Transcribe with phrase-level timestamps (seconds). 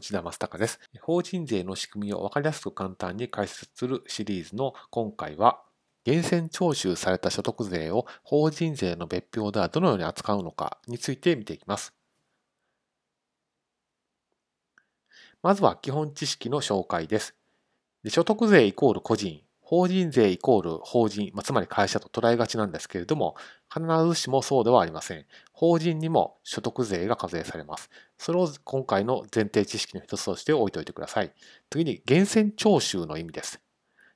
[0.00, 0.80] 内田正孝です。
[1.02, 5.60] 法人税の仕組みを分かりやすく簡単に解説するシリーズの今回は、
[6.06, 11.92] 源泉徴収された所得税を法人税の別表ではどのように扱うのかについて見ていきます。
[15.42, 17.34] まずは基本知識の紹介です。
[18.08, 23.36] 所得税イコール個人、法人税イコール法人、まあ、つまり会社と捉えがちなんですけれども、
[23.72, 25.26] 必ずしもそうではありません。
[25.52, 27.88] 法人にも所得税が課税されます。
[28.18, 31.32] それを今回の前提知識の一つとして置いておいてください。
[31.70, 33.60] 次に、源泉徴収の意味です。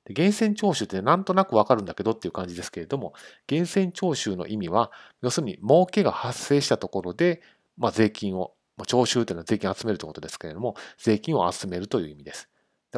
[0.09, 3.13] 源泉徴収ってなんとなくわかるんだけどっていう感じですけれども、
[3.49, 7.41] 源泉徴収の意味は、要するに儲けが発生したところで、
[7.77, 8.53] まあ、税金を、
[8.87, 12.49] 徴収というのは税金を集めるということですけれども、税金を集めるという意味です。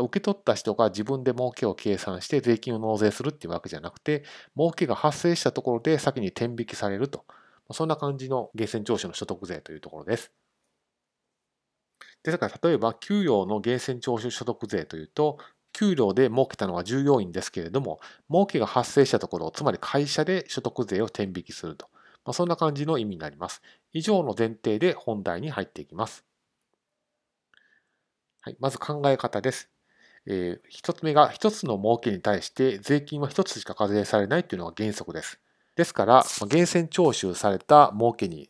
[0.02, 4.24] 受け取った人が自分で儲けを計算して税金を納税するっていうわけじゃなくて、
[4.58, 7.26] 儲けが発生したところで先に転引きされると。
[7.74, 10.32] そんな感じの源泉徴収の所得税というところです。
[12.24, 15.38] ですから、例えば、給与の源泉徴収所得税というと、
[15.74, 18.00] 給料で儲けたのは従業員ですけれども、
[18.30, 21.90] 儲けが発生したところ、つまり会社で所得税を転引きすると。
[22.26, 23.62] ま、そんな感じの意味になります。
[23.94, 26.24] 以上の前提で本題に入っていきます。
[28.42, 29.70] はい、まず考え方です。
[30.28, 35.40] えー、つ目が一つの儲けに対して税金は一つしか課税されないというのが原則です。
[35.76, 38.50] ですから、源泉徴収された儲けに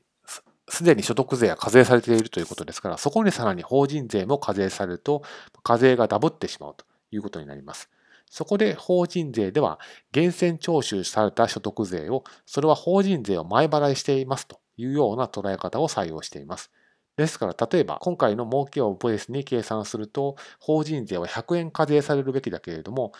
[0.69, 5.23] すでに所得税が課税されているということですから、そこにさらに法人税も課税されると、
[5.63, 7.89] 課税がダブってしまうということになります。
[8.29, 9.79] そこで法人税では、
[10.13, 16.69] 源泉徴収された所得税を、それは法人税を前払いしていますというような捉え方を採用しています。
[17.17, 23.11] ですから、例えば、今回の儲けをベースに計算すると、法人税は100円課税されるべきだけれども、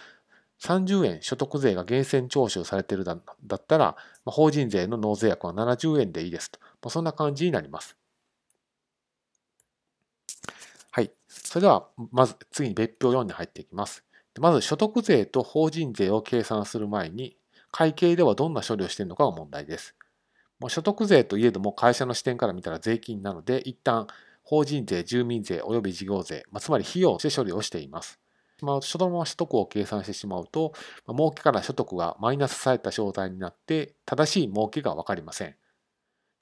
[0.60, 3.96] 30円所得税が源泉徴収されているだったら、
[4.26, 6.90] 法人税の納税額は70円でいいですと。
[6.90, 7.98] そんな感じになります。
[10.92, 11.12] はい。
[11.28, 14.04] それでは、まず次に別表4に入っていきます。
[14.40, 17.38] まず、所得税と法人税を計算する前に、
[17.72, 19.96] 会計ではどんな処理をしているのかが問題です。
[20.60, 24.08] もう所得税といえども会社の視点から見たら税金なので、一旦
[24.44, 28.20] 法人税、住民税及び事業税、まあ、つまり費用して処理をしています。
[28.62, 30.74] まあ、そのまま所得を計算してしまうと、
[31.06, 35.56] まあ、儲けから所得がマイナスされた状態になって、正しい儲けがわかりません。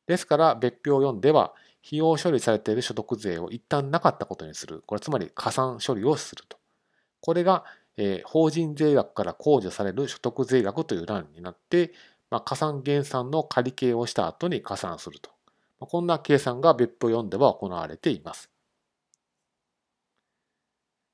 [0.08, 1.54] ですから、別表4では、
[1.86, 4.84] 費用処理されている所得税を一旦なかったことにする。
[4.88, 6.58] これつまり加算処理をすると。
[7.22, 7.64] これが、
[7.98, 11.92] えー、法人税額から控除される所得税額という欄になって、
[12.30, 15.31] まあ、加算減算の仮計をした後に加算すると。
[15.80, 18.50] まあ、こんな計算が別表4では行われています。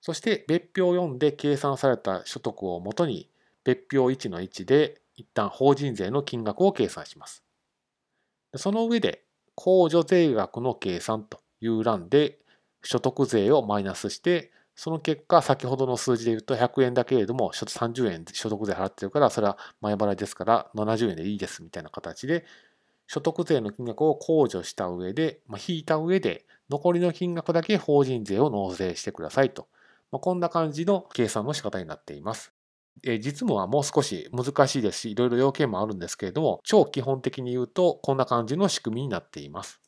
[0.01, 3.29] そして別表4で計算された所得をもとに
[3.63, 7.43] 別表1の1で一旦法人税の金額を計算します。
[8.55, 9.23] その上で
[9.55, 12.39] 控除税額の計算という欄で
[12.83, 22.45] 所得税をマイナスしてその結果、先ほどの数字で言うと100円だけれども、30円所得税払ってるから、それは前払いですから70円でいいですみたいな形で、
[23.05, 29.67] 所得税の金額を控除した上で、まあ、引いた上で、残りの金額だけ法人税を納税してくださいと。
[30.11, 32.51] まあ、こんな感じの計算の仕方になっています。
[33.03, 39.79] え実務はもう少し難しいですし、いろいろ要件もあるんですけれども、超基本的に言うと、こんな感じの仕組みになっています。